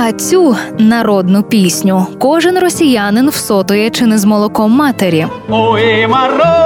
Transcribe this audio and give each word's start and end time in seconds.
А 0.00 0.12
цю 0.12 0.56
народну 0.78 1.42
пісню 1.42 2.06
кожен 2.18 2.58
росіянин 2.58 3.28
всотує 3.28 3.90
чи 3.90 4.06
не 4.06 4.18
з 4.18 4.24
молоком 4.24 4.72
матері. 4.72 5.26
Ой, 5.48 6.06
мороз, 6.06 6.57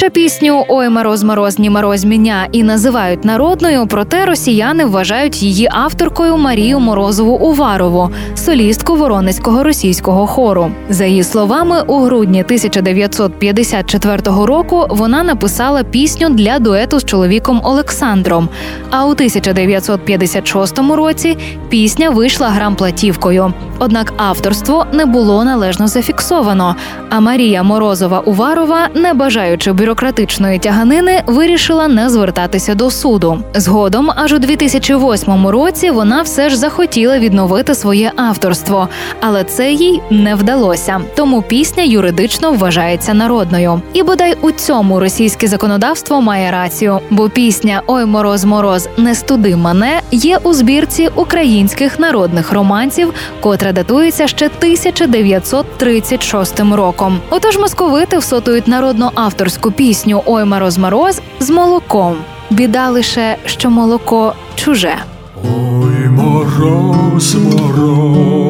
Хоча 0.00 0.10
пісню 0.10 0.64
Ой 0.68 0.88
мороз, 0.88 1.22
мороз, 1.22 1.58
ні 1.58 1.70
мороз 1.70 2.04
міня 2.04 2.48
і 2.52 2.62
називають 2.62 3.24
народною, 3.24 3.86
проте 3.86 4.24
росіяни 4.24 4.84
вважають 4.84 5.42
її 5.42 5.68
авторкою 5.72 6.36
Марію 6.36 6.80
Морозову 6.80 7.32
Уварову, 7.32 8.10
солістку 8.34 8.96
Воронезького 8.96 9.62
російського 9.62 10.26
хору. 10.26 10.70
За 10.88 11.04
її 11.04 11.22
словами, 11.22 11.82
у 11.86 11.98
грудні 11.98 12.40
1954 12.40 14.20
року 14.26 14.86
вона 14.90 15.22
написала 15.22 15.82
пісню 15.82 16.28
для 16.28 16.58
дуету 16.58 17.00
з 17.00 17.04
чоловіком 17.04 17.60
Олександром. 17.64 18.48
А 18.90 19.06
у 19.06 19.10
1956 19.10 20.78
році 20.78 21.36
пісня 21.68 22.10
вийшла 22.10 22.48
грамплатівкою. 22.48 23.52
Однак 23.82 24.12
авторство 24.16 24.86
не 24.92 25.04
було 25.04 25.44
належно 25.44 25.88
зафіксовано. 25.88 26.76
А 27.08 27.20
Марія 27.20 27.62
Морозова 27.62 28.20
Уварова, 28.20 28.88
не 28.94 29.14
бажаючи 29.14 29.72
бюрократичної 29.72 30.58
тяганини, 30.58 31.22
вирішила 31.26 31.88
не 31.88 32.10
звертатися 32.10 32.74
до 32.74 32.90
суду. 32.90 33.42
Згодом, 33.54 34.10
аж 34.16 34.32
у 34.32 34.38
2008 34.38 35.46
році, 35.46 35.90
вона 35.90 36.22
все 36.22 36.50
ж 36.50 36.56
захотіла 36.56 37.18
відновити 37.18 37.74
своє 37.74 38.12
авторство, 38.16 38.88
але 39.20 39.44
це 39.44 39.72
їй 39.72 40.02
не 40.10 40.34
вдалося. 40.34 41.00
Тому 41.14 41.42
пісня 41.42 41.82
юридично 41.82 42.52
вважається 42.52 43.14
народною. 43.14 43.82
І 43.92 44.02
бодай 44.02 44.36
у 44.40 44.50
цьому 44.50 45.00
російське 45.00 45.46
законодавство 45.46 46.20
має 46.20 46.50
рацію, 46.50 47.00
бо 47.10 47.28
пісня 47.28 47.82
Ой 47.86 48.04
мороз, 48.04 48.44
мороз, 48.44 48.88
не 48.96 49.14
студи 49.14 49.56
мене 49.56 50.00
є 50.10 50.38
у 50.42 50.52
збірці 50.52 51.08
українських 51.14 51.98
народних 51.98 52.52
романсів, 52.52 53.14
котра 53.40 53.69
датується 53.72 54.28
ще 54.28 54.46
1936 54.46 56.60
роком. 56.60 57.20
Отож 57.30 57.58
московити 57.58 58.18
всотують 58.18 58.68
народну 58.68 59.10
авторську 59.14 59.70
пісню 59.70 60.22
Ой 60.26 60.44
мороз, 60.44 60.78
мороз 60.78 61.20
з 61.40 61.50
молоком. 61.50 62.16
Біда 62.50 62.90
лише, 62.90 63.36
що 63.44 63.70
молоко 63.70 64.34
чуже. 64.54 64.94
Ой, 65.44 66.08
мороз, 66.08 67.34
мороз, 67.34 68.49